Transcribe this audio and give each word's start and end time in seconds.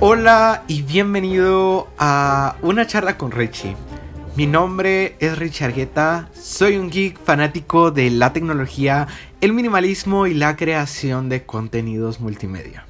Hola 0.00 0.62
y 0.68 0.82
bienvenido 0.82 1.88
a 1.98 2.54
una 2.62 2.86
charla 2.86 3.18
con 3.18 3.32
Richie. 3.32 3.74
Mi 4.36 4.46
nombre 4.46 5.16
es 5.18 5.36
Richie 5.36 5.66
Argueta, 5.66 6.28
soy 6.40 6.76
un 6.76 6.88
geek 6.88 7.18
fanático 7.20 7.90
de 7.90 8.08
la 8.10 8.32
tecnología, 8.32 9.08
el 9.40 9.52
minimalismo 9.52 10.28
y 10.28 10.34
la 10.34 10.54
creación 10.54 11.28
de 11.28 11.44
contenidos 11.44 12.20
multimedia. 12.20 12.86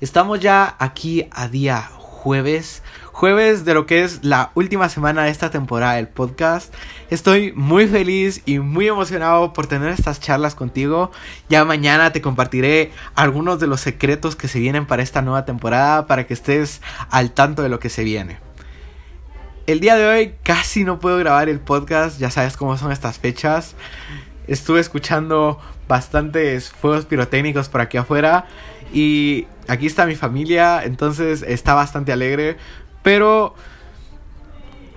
Estamos 0.00 0.38
ya 0.38 0.76
aquí 0.78 1.26
a 1.32 1.48
día 1.48 1.90
jueves, 2.24 2.82
jueves 3.12 3.66
de 3.66 3.74
lo 3.74 3.84
que 3.84 4.02
es 4.02 4.24
la 4.24 4.50
última 4.54 4.88
semana 4.88 5.24
de 5.24 5.30
esta 5.30 5.50
temporada 5.50 5.96
del 5.96 6.08
podcast. 6.08 6.72
Estoy 7.10 7.52
muy 7.52 7.86
feliz 7.86 8.40
y 8.46 8.60
muy 8.60 8.88
emocionado 8.88 9.52
por 9.52 9.66
tener 9.66 9.90
estas 9.90 10.20
charlas 10.20 10.54
contigo. 10.54 11.12
Ya 11.50 11.66
mañana 11.66 12.12
te 12.12 12.22
compartiré 12.22 12.92
algunos 13.14 13.60
de 13.60 13.66
los 13.66 13.82
secretos 13.82 14.36
que 14.36 14.48
se 14.48 14.58
vienen 14.58 14.86
para 14.86 15.02
esta 15.02 15.20
nueva 15.20 15.44
temporada 15.44 16.06
para 16.06 16.26
que 16.26 16.32
estés 16.32 16.80
al 17.10 17.32
tanto 17.32 17.60
de 17.60 17.68
lo 17.68 17.78
que 17.78 17.90
se 17.90 18.04
viene. 18.04 18.38
El 19.66 19.80
día 19.80 19.94
de 19.96 20.06
hoy 20.06 20.34
casi 20.42 20.82
no 20.82 21.00
puedo 21.00 21.18
grabar 21.18 21.50
el 21.50 21.60
podcast, 21.60 22.18
ya 22.18 22.30
sabes 22.30 22.56
cómo 22.56 22.78
son 22.78 22.90
estas 22.90 23.18
fechas. 23.18 23.74
Estuve 24.46 24.80
escuchando 24.80 25.60
bastantes 25.88 26.70
fuegos 26.70 27.04
pirotécnicos 27.04 27.68
por 27.68 27.82
aquí 27.82 27.98
afuera 27.98 28.46
y 28.94 29.46
aquí 29.68 29.86
está 29.86 30.06
mi 30.06 30.14
familia, 30.14 30.82
entonces 30.84 31.42
está 31.42 31.74
bastante 31.74 32.12
alegre. 32.12 32.56
Pero 33.02 33.54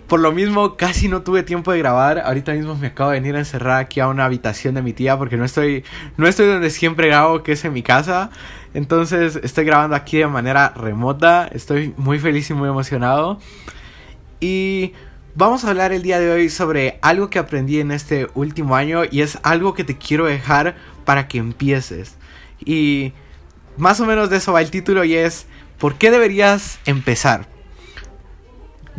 por 0.07 0.21
lo 0.21 0.31
mismo 0.31 0.77
casi 0.77 1.09
no 1.09 1.21
tuve 1.21 1.43
tiempo 1.43 1.71
de 1.71 1.79
grabar. 1.79 2.19
Ahorita 2.19 2.53
mismo 2.53 2.75
me 2.75 2.87
acabo 2.87 3.11
de 3.11 3.19
venir 3.19 3.35
a 3.35 3.39
encerrar 3.39 3.79
aquí 3.79 3.99
a 3.99 4.07
una 4.07 4.25
habitación 4.25 4.75
de 4.75 4.81
mi 4.81 4.93
tía 4.93 5.17
porque 5.17 5.37
no 5.37 5.43
estoy 5.43 5.83
no 6.15 6.27
estoy 6.27 6.47
donde 6.47 6.69
siempre 6.69 7.07
grabo, 7.07 7.43
que 7.43 7.51
es 7.51 7.65
en 7.65 7.73
mi 7.73 7.83
casa. 7.83 8.29
Entonces 8.73 9.39
estoy 9.43 9.65
grabando 9.65 9.95
aquí 9.95 10.17
de 10.17 10.27
manera 10.27 10.69
remota. 10.75 11.49
Estoy 11.51 11.93
muy 11.97 12.19
feliz 12.19 12.49
y 12.49 12.53
muy 12.53 12.69
emocionado. 12.69 13.39
Y 14.39 14.93
vamos 15.35 15.65
a 15.65 15.69
hablar 15.69 15.91
el 15.91 16.03
día 16.03 16.19
de 16.19 16.31
hoy 16.31 16.49
sobre 16.49 16.99
algo 17.01 17.29
que 17.29 17.39
aprendí 17.39 17.79
en 17.79 17.91
este 17.91 18.27
último 18.33 18.75
año 18.75 19.01
y 19.09 19.21
es 19.21 19.39
algo 19.43 19.73
que 19.73 19.83
te 19.83 19.97
quiero 19.97 20.25
dejar 20.25 20.75
para 21.05 21.27
que 21.27 21.37
empieces. 21.37 22.17
Y 22.63 23.13
más 23.77 23.99
o 23.99 24.05
menos 24.05 24.29
de 24.29 24.37
eso 24.37 24.53
va 24.53 24.61
el 24.61 24.71
título 24.71 25.03
y 25.03 25.15
es 25.15 25.45
¿por 25.77 25.95
qué 25.95 26.11
deberías 26.11 26.79
empezar? 26.85 27.47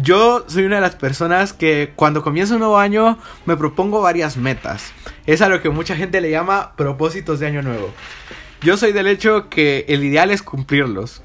Yo 0.01 0.45
soy 0.47 0.65
una 0.65 0.77
de 0.77 0.83
las 0.83 0.95
personas 0.95 1.53
que 1.53 1.93
cuando 1.97 2.23
comienza 2.23 2.55
un 2.55 2.61
nuevo 2.61 2.79
año 2.79 3.19
me 3.47 3.57
propongo 3.57 4.01
varias 4.01 4.37
metas. 4.37 4.93
Es 5.27 5.43
a 5.43 5.49
lo 5.49 5.61
que 5.61 5.71
mucha 5.71 5.97
gente 5.97 6.21
le 6.21 6.31
llama 6.31 6.75
propósitos 6.77 7.41
de 7.41 7.49
año 7.49 7.63
nuevo. 7.63 7.93
Yo 8.63 8.77
soy 8.77 8.93
del 8.93 9.09
hecho 9.09 9.49
que 9.49 9.85
el 9.89 10.05
ideal 10.05 10.31
es 10.31 10.43
cumplirlos. 10.43 11.23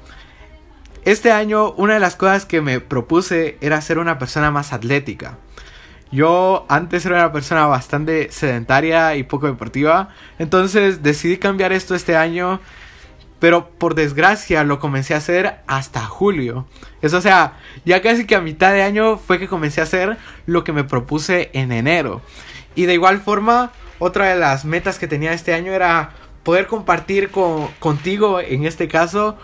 Este 1.04 1.30
año 1.30 1.72
una 1.72 1.94
de 1.94 2.00
las 2.00 2.16
cosas 2.16 2.46
que 2.46 2.60
me 2.60 2.80
propuse 2.80 3.58
era 3.60 3.80
ser 3.80 3.98
una 3.98 4.18
persona 4.18 4.50
más 4.50 4.72
atlética. 4.72 5.38
Yo 6.10 6.66
antes 6.68 7.06
era 7.06 7.16
una 7.16 7.32
persona 7.32 7.66
bastante 7.66 8.30
sedentaria 8.30 9.16
y 9.16 9.22
poco 9.22 9.46
deportiva, 9.46 10.10
entonces 10.38 11.02
decidí 11.02 11.38
cambiar 11.38 11.72
esto 11.72 11.94
este 11.94 12.16
año 12.16 12.60
pero 13.44 13.68
por 13.68 13.94
desgracia 13.94 14.64
lo 14.64 14.78
comencé 14.78 15.12
a 15.12 15.18
hacer 15.18 15.56
hasta 15.66 16.00
julio. 16.06 16.66
Eso 17.02 17.20
sea, 17.20 17.58
ya 17.84 18.00
casi 18.00 18.24
que 18.24 18.36
a 18.36 18.40
mitad 18.40 18.72
de 18.72 18.80
año 18.80 19.18
fue 19.18 19.38
que 19.38 19.48
comencé 19.48 19.82
a 19.82 19.84
hacer 19.84 20.16
lo 20.46 20.64
que 20.64 20.72
me 20.72 20.82
propuse 20.82 21.50
en 21.52 21.70
enero. 21.70 22.22
Y 22.74 22.86
de 22.86 22.94
igual 22.94 23.20
forma, 23.20 23.70
otra 23.98 24.30
de 24.30 24.40
las 24.40 24.64
metas 24.64 24.98
que 24.98 25.08
tenía 25.08 25.34
este 25.34 25.52
año 25.52 25.74
era 25.74 26.12
poder 26.42 26.66
compartir 26.66 27.30
con, 27.30 27.68
contigo, 27.80 28.40
en 28.40 28.64
este 28.64 28.88
caso, 28.88 29.36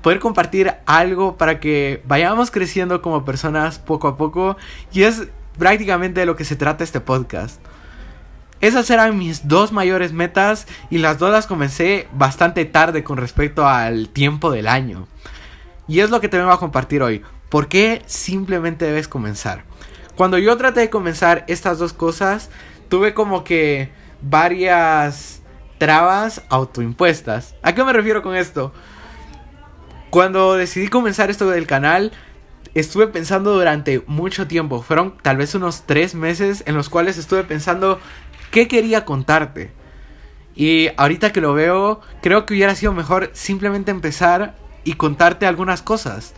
poder 0.00 0.20
compartir 0.20 0.76
algo 0.86 1.36
para 1.36 1.60
que 1.60 2.00
vayamos 2.06 2.50
creciendo 2.50 3.02
como 3.02 3.26
personas 3.26 3.78
poco 3.78 4.08
a 4.08 4.16
poco. 4.16 4.56
Y 4.90 5.02
es 5.02 5.28
prácticamente 5.58 6.20
de 6.20 6.24
lo 6.24 6.34
que 6.34 6.46
se 6.46 6.56
trata 6.56 6.82
este 6.82 7.00
podcast. 7.00 7.60
Esas 8.64 8.88
eran 8.88 9.18
mis 9.18 9.46
dos 9.46 9.72
mayores 9.72 10.14
metas 10.14 10.66
y 10.88 10.96
las 10.96 11.18
dos 11.18 11.30
las 11.30 11.46
comencé 11.46 12.08
bastante 12.14 12.64
tarde 12.64 13.04
con 13.04 13.18
respecto 13.18 13.68
al 13.68 14.08
tiempo 14.08 14.50
del 14.50 14.68
año. 14.68 15.06
Y 15.86 16.00
es 16.00 16.08
lo 16.08 16.18
que 16.18 16.30
te 16.30 16.38
vengo 16.38 16.50
a 16.50 16.58
compartir 16.58 17.02
hoy. 17.02 17.22
¿Por 17.50 17.68
qué 17.68 18.02
simplemente 18.06 18.86
debes 18.86 19.06
comenzar? 19.06 19.64
Cuando 20.16 20.38
yo 20.38 20.56
traté 20.56 20.80
de 20.80 20.88
comenzar 20.88 21.44
estas 21.46 21.78
dos 21.78 21.92
cosas, 21.92 22.48
tuve 22.88 23.12
como 23.12 23.44
que 23.44 23.90
varias 24.22 25.42
trabas 25.76 26.40
autoimpuestas. 26.48 27.56
¿A 27.60 27.74
qué 27.74 27.84
me 27.84 27.92
refiero 27.92 28.22
con 28.22 28.34
esto? 28.34 28.72
Cuando 30.08 30.54
decidí 30.54 30.88
comenzar 30.88 31.28
esto 31.28 31.50
del 31.50 31.66
canal, 31.66 32.12
estuve 32.74 33.06
pensando 33.06 33.54
durante 33.54 34.02
mucho 34.06 34.46
tiempo. 34.46 34.82
Fueron 34.82 35.16
tal 35.22 35.36
vez 35.36 35.54
unos 35.54 35.84
tres 35.86 36.14
meses 36.14 36.62
en 36.66 36.74
los 36.74 36.88
cuales 36.88 37.18
estuve 37.18 37.44
pensando 37.44 38.00
qué 38.50 38.68
quería 38.68 39.04
contarte. 39.04 39.72
Y 40.54 40.88
ahorita 40.96 41.32
que 41.32 41.40
lo 41.40 41.54
veo, 41.54 42.00
creo 42.22 42.46
que 42.46 42.54
hubiera 42.54 42.74
sido 42.74 42.92
mejor 42.92 43.30
simplemente 43.32 43.90
empezar 43.90 44.54
y 44.84 44.94
contarte 44.94 45.46
algunas 45.46 45.82
cosas. 45.82 46.34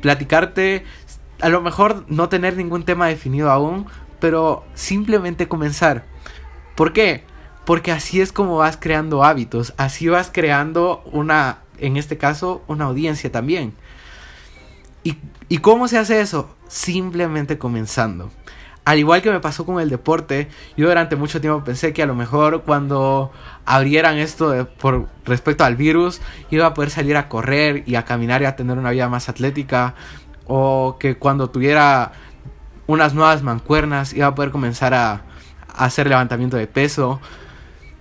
Platicarte, 0.00 0.84
a 1.40 1.48
lo 1.48 1.60
mejor 1.60 2.04
no 2.08 2.28
tener 2.28 2.56
ningún 2.56 2.84
tema 2.84 3.08
definido 3.08 3.50
aún, 3.50 3.86
pero 4.20 4.64
simplemente 4.74 5.48
comenzar. 5.48 6.04
¿Por 6.76 6.92
qué? 6.92 7.24
Porque 7.64 7.92
así 7.92 8.20
es 8.20 8.32
como 8.32 8.58
vas 8.58 8.76
creando 8.80 9.24
hábitos, 9.24 9.74
así 9.76 10.08
vas 10.08 10.30
creando 10.32 11.02
una, 11.12 11.58
en 11.78 11.96
este 11.96 12.18
caso, 12.18 12.62
una 12.68 12.86
audiencia 12.86 13.32
también. 13.32 13.74
¿Y, 15.02 15.16
¿Y 15.48 15.58
cómo 15.58 15.88
se 15.88 15.98
hace 15.98 16.20
eso? 16.20 16.54
Simplemente 16.68 17.58
comenzando. 17.58 18.30
Al 18.84 18.98
igual 18.98 19.20
que 19.22 19.30
me 19.30 19.40
pasó 19.40 19.66
con 19.66 19.80
el 19.80 19.90
deporte, 19.90 20.48
yo 20.76 20.88
durante 20.88 21.14
mucho 21.14 21.40
tiempo 21.40 21.62
pensé 21.62 21.92
que 21.92 22.02
a 22.02 22.06
lo 22.06 22.14
mejor 22.14 22.62
cuando 22.62 23.30
abrieran 23.66 24.16
esto 24.18 24.68
por 24.78 25.06
respecto 25.24 25.64
al 25.64 25.76
virus, 25.76 26.20
iba 26.50 26.66
a 26.66 26.74
poder 26.74 26.90
salir 26.90 27.16
a 27.16 27.28
correr 27.28 27.84
y 27.86 27.96
a 27.96 28.04
caminar 28.04 28.42
y 28.42 28.46
a 28.46 28.56
tener 28.56 28.78
una 28.78 28.90
vida 28.90 29.08
más 29.08 29.28
atlética. 29.28 29.94
O 30.46 30.96
que 30.98 31.16
cuando 31.16 31.50
tuviera 31.50 32.12
unas 32.86 33.14
nuevas 33.14 33.42
mancuernas 33.42 34.12
iba 34.14 34.26
a 34.26 34.34
poder 34.34 34.50
comenzar 34.50 34.94
a 34.94 35.22
hacer 35.76 36.08
levantamiento 36.08 36.56
de 36.56 36.66
peso. 36.66 37.20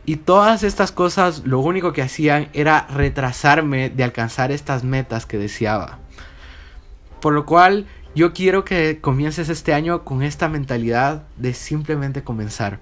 Y 0.05 0.15
todas 0.15 0.63
estas 0.63 0.91
cosas 0.91 1.43
lo 1.45 1.59
único 1.59 1.93
que 1.93 2.01
hacían 2.01 2.49
era 2.53 2.87
retrasarme 2.89 3.89
de 3.89 4.03
alcanzar 4.03 4.51
estas 4.51 4.83
metas 4.83 5.25
que 5.25 5.37
deseaba. 5.37 5.99
Por 7.21 7.33
lo 7.33 7.45
cual 7.45 7.85
yo 8.15 8.33
quiero 8.33 8.65
que 8.65 8.99
comiences 9.01 9.49
este 9.49 9.73
año 9.73 10.03
con 10.03 10.23
esta 10.23 10.49
mentalidad 10.49 11.23
de 11.37 11.53
simplemente 11.53 12.23
comenzar. 12.23 12.79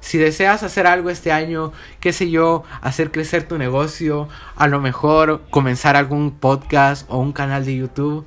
Si 0.00 0.18
deseas 0.18 0.62
hacer 0.62 0.86
algo 0.86 1.10
este 1.10 1.32
año, 1.32 1.72
qué 1.98 2.12
sé 2.12 2.30
yo, 2.30 2.62
hacer 2.80 3.10
crecer 3.10 3.48
tu 3.48 3.58
negocio, 3.58 4.28
a 4.54 4.68
lo 4.68 4.80
mejor 4.80 5.42
comenzar 5.50 5.96
algún 5.96 6.30
podcast 6.30 7.06
o 7.08 7.18
un 7.18 7.32
canal 7.32 7.64
de 7.64 7.76
YouTube, 7.76 8.26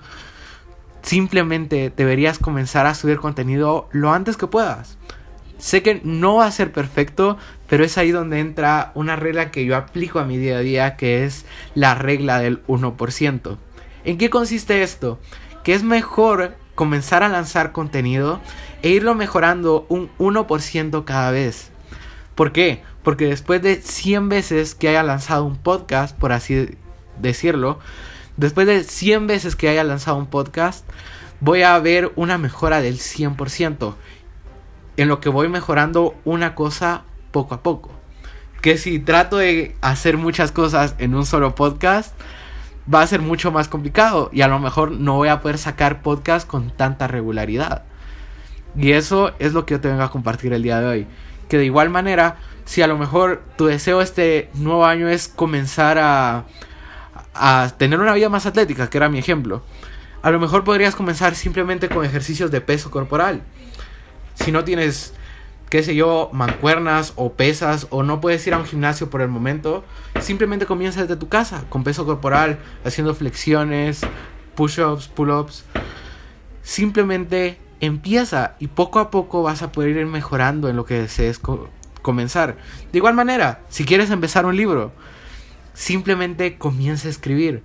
simplemente 1.01 1.93
deberías 1.95 2.39
comenzar 2.39 2.85
a 2.85 2.95
subir 2.95 3.17
contenido 3.17 3.87
lo 3.91 4.11
antes 4.11 4.35
que 4.35 4.47
puedas. 4.47 4.97
Sé 5.57 5.81
que 5.83 6.01
no 6.03 6.35
va 6.35 6.47
a 6.47 6.51
ser 6.51 6.71
perfecto, 6.71 7.37
pero 7.67 7.83
es 7.83 7.97
ahí 7.97 8.11
donde 8.11 8.39
entra 8.39 8.91
una 8.95 9.15
regla 9.15 9.51
que 9.51 9.65
yo 9.65 9.75
aplico 9.75 10.19
a 10.19 10.25
mi 10.25 10.37
día 10.37 10.57
a 10.57 10.61
día, 10.61 10.95
que 10.97 11.25
es 11.25 11.45
la 11.75 11.95
regla 11.95 12.39
del 12.39 12.65
1%. 12.67 13.57
¿En 14.05 14.17
qué 14.17 14.29
consiste 14.29 14.83
esto? 14.83 15.19
Que 15.63 15.73
es 15.73 15.83
mejor 15.83 16.55
comenzar 16.75 17.23
a 17.23 17.29
lanzar 17.29 17.71
contenido 17.71 18.39
e 18.81 18.89
irlo 18.89 19.15
mejorando 19.15 19.85
un 19.89 20.09
1% 20.17 21.03
cada 21.03 21.31
vez. 21.31 21.71
¿Por 22.35 22.53
qué? 22.53 22.81
Porque 23.03 23.25
después 23.25 23.61
de 23.61 23.81
100 23.81 24.29
veces 24.29 24.75
que 24.75 24.87
haya 24.87 25.03
lanzado 25.03 25.43
un 25.43 25.57
podcast, 25.57 26.17
por 26.17 26.31
así 26.31 26.77
decirlo, 27.19 27.79
después 28.37 28.65
de 28.65 28.83
100 28.83 29.27
veces 29.27 29.55
que 29.57 29.67
haya 29.67 29.83
lanzado 29.83 30.17
un 30.17 30.27
podcast, 30.27 30.85
voy 31.41 31.63
a 31.63 31.77
ver 31.79 32.11
una 32.15 32.37
mejora 32.37 32.81
del 32.81 32.97
100%. 32.97 33.95
En 34.97 35.07
lo 35.07 35.19
que 35.19 35.29
voy 35.29 35.49
mejorando 35.49 36.15
una 36.23 36.55
cosa 36.55 37.03
poco 37.31 37.55
a 37.55 37.63
poco. 37.63 37.91
Que 38.61 38.77
si 38.77 38.99
trato 38.99 39.37
de 39.37 39.75
hacer 39.81 40.17
muchas 40.17 40.51
cosas 40.51 40.95
en 40.97 41.15
un 41.15 41.25
solo 41.25 41.55
podcast, 41.55 42.13
va 42.93 43.01
a 43.01 43.07
ser 43.07 43.21
mucho 43.21 43.51
más 43.51 43.67
complicado 43.67 44.29
y 44.33 44.41
a 44.41 44.47
lo 44.47 44.59
mejor 44.59 44.91
no 44.91 45.15
voy 45.15 45.29
a 45.29 45.41
poder 45.41 45.57
sacar 45.57 46.01
podcast 46.01 46.47
con 46.47 46.71
tanta 46.71 47.07
regularidad. 47.07 47.83
Y 48.75 48.91
eso 48.91 49.33
es 49.39 49.53
lo 49.53 49.65
que 49.65 49.75
yo 49.75 49.81
te 49.81 49.87
vengo 49.87 50.03
a 50.03 50.11
compartir 50.11 50.53
el 50.53 50.63
día 50.63 50.79
de 50.79 50.87
hoy. 50.87 51.07
Que 51.47 51.57
de 51.57 51.65
igual 51.65 51.89
manera, 51.89 52.37
si 52.65 52.81
a 52.81 52.87
lo 52.87 52.97
mejor 52.97 53.43
tu 53.57 53.65
deseo 53.65 54.01
este 54.01 54.49
nuevo 54.53 54.85
año 54.85 55.09
es 55.09 55.27
comenzar 55.27 55.97
a, 55.97 56.45
a 57.33 57.71
tener 57.77 57.99
una 57.99 58.13
vida 58.13 58.29
más 58.29 58.45
atlética, 58.45 58.89
que 58.89 58.97
era 58.97 59.09
mi 59.09 59.17
ejemplo, 59.17 59.63
a 60.21 60.31
lo 60.31 60.39
mejor 60.39 60.63
podrías 60.63 60.95
comenzar 60.95 61.35
simplemente 61.35 61.89
con 61.89 62.05
ejercicios 62.05 62.51
de 62.51 62.61
peso 62.61 62.91
corporal. 62.91 63.41
Si 64.35 64.51
no 64.51 64.63
tienes 64.63 65.13
qué 65.69 65.83
sé 65.83 65.95
yo, 65.95 66.29
mancuernas 66.33 67.13
o 67.15 67.33
pesas 67.33 67.87
o 67.91 68.03
no 68.03 68.21
puedes 68.21 68.45
ir 68.47 68.53
a 68.53 68.57
un 68.57 68.65
gimnasio 68.65 69.09
por 69.09 69.21
el 69.21 69.27
momento, 69.27 69.83
simplemente 70.19 70.65
comienza 70.65 71.01
desde 71.01 71.15
tu 71.15 71.29
casa 71.29 71.63
con 71.69 71.83
peso 71.83 72.05
corporal, 72.05 72.59
haciendo 72.83 73.13
flexiones, 73.13 74.01
push-ups, 74.55 75.07
pull-ups. 75.07 75.65
Simplemente 76.63 77.59
empieza 77.79 78.55
y 78.59 78.67
poco 78.67 78.99
a 78.99 79.11
poco 79.11 79.43
vas 79.43 79.61
a 79.61 79.71
poder 79.71 79.95
ir 79.95 80.05
mejorando 80.05 80.69
en 80.69 80.75
lo 80.75 80.85
que 80.85 81.01
desees 81.01 81.39
comenzar. 82.01 82.57
De 82.91 82.97
igual 82.97 83.13
manera, 83.13 83.61
si 83.69 83.85
quieres 83.85 84.09
empezar 84.09 84.45
un 84.45 84.57
libro, 84.57 84.91
simplemente 85.73 86.57
comienza 86.57 87.07
a 87.07 87.11
escribir. 87.11 87.63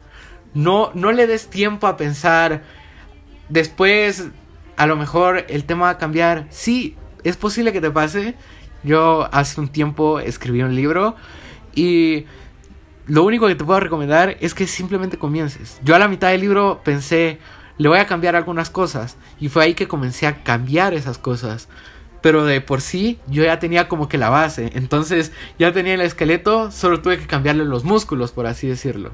No, 0.52 0.90
no 0.94 1.10
le 1.10 1.26
des 1.26 1.48
tiempo 1.48 1.86
a 1.86 1.96
pensar. 1.96 2.62
Después, 3.48 4.28
a 4.76 4.86
lo 4.86 4.96
mejor 4.96 5.46
el 5.48 5.64
tema 5.64 5.86
va 5.86 5.90
a 5.90 5.98
cambiar. 5.98 6.46
Sí, 6.50 6.96
es 7.24 7.36
posible 7.36 7.72
que 7.72 7.80
te 7.80 7.90
pase. 7.90 8.34
Yo 8.82 9.28
hace 9.32 9.60
un 9.60 9.68
tiempo 9.68 10.20
escribí 10.20 10.62
un 10.62 10.74
libro 10.74 11.16
y 11.74 12.26
lo 13.06 13.24
único 13.24 13.46
que 13.46 13.54
te 13.54 13.64
puedo 13.64 13.80
recomendar 13.80 14.36
es 14.40 14.54
que 14.54 14.66
simplemente 14.66 15.18
comiences. 15.18 15.80
Yo 15.82 15.94
a 15.94 15.98
la 15.98 16.08
mitad 16.08 16.30
del 16.30 16.42
libro 16.42 16.80
pensé, 16.84 17.38
le 17.78 17.88
voy 17.88 17.98
a 17.98 18.06
cambiar 18.06 18.36
algunas 18.36 18.70
cosas 18.70 19.16
y 19.40 19.48
fue 19.48 19.64
ahí 19.64 19.74
que 19.74 19.88
comencé 19.88 20.26
a 20.26 20.42
cambiar 20.42 20.94
esas 20.94 21.18
cosas. 21.18 21.68
Pero 22.20 22.44
de 22.44 22.60
por 22.60 22.80
sí 22.80 23.18
yo 23.26 23.44
ya 23.44 23.58
tenía 23.58 23.88
como 23.88 24.08
que 24.08 24.16
la 24.16 24.30
base. 24.30 24.70
Entonces 24.74 25.32
ya 25.58 25.72
tenía 25.72 25.94
el 25.94 26.00
esqueleto, 26.00 26.70
solo 26.70 27.02
tuve 27.02 27.18
que 27.18 27.26
cambiarle 27.26 27.64
los 27.64 27.84
músculos, 27.84 28.32
por 28.32 28.46
así 28.46 28.66
decirlo. 28.66 29.12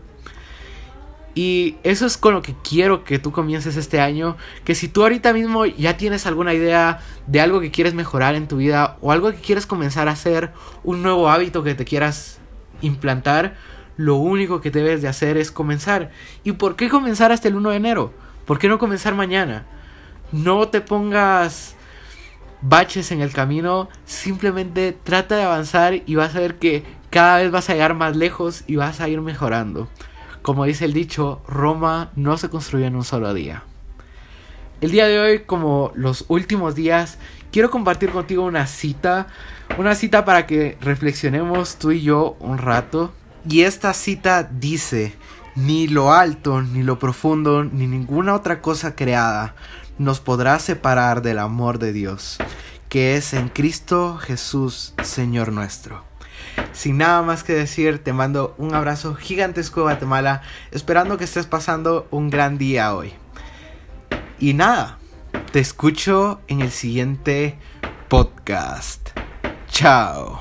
Y 1.34 1.76
eso 1.84 2.06
es 2.06 2.16
con 2.16 2.34
lo 2.34 2.42
que 2.42 2.54
quiero 2.62 3.04
que 3.04 3.18
tú 3.18 3.30
comiences 3.30 3.76
este 3.76 4.00
año. 4.00 4.36
Que 4.64 4.74
si 4.74 4.88
tú 4.88 5.02
ahorita 5.02 5.32
mismo 5.32 5.64
ya 5.64 5.96
tienes 5.96 6.26
alguna 6.26 6.54
idea 6.54 7.00
de 7.26 7.40
algo 7.40 7.60
que 7.60 7.70
quieres 7.70 7.94
mejorar 7.94 8.34
en 8.34 8.48
tu 8.48 8.56
vida 8.56 8.96
o 9.00 9.12
algo 9.12 9.30
que 9.30 9.38
quieres 9.38 9.66
comenzar 9.66 10.08
a 10.08 10.12
hacer, 10.12 10.52
un 10.82 11.02
nuevo 11.02 11.30
hábito 11.30 11.62
que 11.62 11.74
te 11.74 11.84
quieras 11.84 12.40
implantar, 12.82 13.56
lo 13.96 14.16
único 14.16 14.60
que 14.60 14.70
debes 14.70 15.02
de 15.02 15.08
hacer 15.08 15.36
es 15.36 15.52
comenzar. 15.52 16.10
¿Y 16.42 16.52
por 16.52 16.74
qué 16.74 16.88
comenzar 16.88 17.32
hasta 17.32 17.48
el 17.48 17.54
1 17.54 17.70
de 17.70 17.76
enero? 17.76 18.14
¿Por 18.44 18.58
qué 18.58 18.68
no 18.68 18.78
comenzar 18.78 19.14
mañana? 19.14 19.66
No 20.32 20.68
te 20.68 20.80
pongas 20.80 21.76
baches 22.62 23.10
en 23.12 23.20
el 23.20 23.32
camino, 23.32 23.88
simplemente 24.04 24.96
trata 25.04 25.36
de 25.36 25.44
avanzar 25.44 26.02
y 26.04 26.14
vas 26.14 26.34
a 26.34 26.40
ver 26.40 26.58
que 26.58 26.84
cada 27.10 27.38
vez 27.38 27.50
vas 27.50 27.70
a 27.70 27.74
llegar 27.74 27.94
más 27.94 28.16
lejos 28.16 28.64
y 28.66 28.76
vas 28.76 29.00
a 29.00 29.08
ir 29.08 29.20
mejorando. 29.20 29.88
Como 30.42 30.64
dice 30.64 30.84
el 30.84 30.92
dicho, 30.92 31.42
Roma 31.46 32.10
no 32.16 32.36
se 32.38 32.48
construyó 32.48 32.86
en 32.86 32.96
un 32.96 33.04
solo 33.04 33.34
día. 33.34 33.64
El 34.80 34.90
día 34.90 35.06
de 35.06 35.20
hoy, 35.20 35.40
como 35.40 35.92
los 35.94 36.24
últimos 36.28 36.74
días, 36.74 37.18
quiero 37.52 37.70
compartir 37.70 38.10
contigo 38.10 38.44
una 38.44 38.66
cita, 38.66 39.26
una 39.76 39.94
cita 39.94 40.24
para 40.24 40.46
que 40.46 40.78
reflexionemos 40.80 41.76
tú 41.76 41.90
y 41.90 42.00
yo 42.00 42.36
un 42.40 42.58
rato. 42.58 43.12
Y 43.48 43.62
esta 43.62 43.92
cita 43.92 44.42
dice, 44.44 45.14
ni 45.54 45.86
lo 45.86 46.12
alto, 46.12 46.62
ni 46.62 46.82
lo 46.82 46.98
profundo, 46.98 47.64
ni 47.64 47.86
ninguna 47.86 48.34
otra 48.34 48.62
cosa 48.62 48.94
creada 48.94 49.54
nos 50.00 50.18
podrá 50.18 50.58
separar 50.58 51.20
del 51.20 51.38
amor 51.38 51.78
de 51.78 51.92
Dios, 51.92 52.38
que 52.88 53.16
es 53.16 53.34
en 53.34 53.50
Cristo 53.50 54.16
Jesús, 54.16 54.94
Señor 55.02 55.52
nuestro. 55.52 56.09
Sin 56.72 56.98
nada 56.98 57.22
más 57.22 57.44
que 57.44 57.52
decir, 57.52 58.02
te 58.02 58.12
mando 58.12 58.54
un 58.58 58.74
abrazo 58.74 59.14
gigantesco 59.14 59.80
de 59.80 59.84
Guatemala, 59.84 60.42
esperando 60.70 61.18
que 61.18 61.24
estés 61.24 61.46
pasando 61.46 62.06
un 62.10 62.30
gran 62.30 62.58
día 62.58 62.94
hoy. 62.94 63.12
Y 64.38 64.54
nada, 64.54 64.98
te 65.52 65.60
escucho 65.60 66.40
en 66.48 66.60
el 66.60 66.70
siguiente 66.70 67.58
podcast. 68.08 69.10
Chao. 69.68 70.40